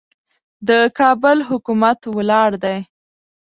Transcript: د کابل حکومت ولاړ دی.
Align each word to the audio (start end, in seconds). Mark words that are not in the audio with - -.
د 0.67 0.69
کابل 0.99 1.37
حکومت 1.49 1.99
ولاړ 2.17 2.49
دی. 2.63 2.77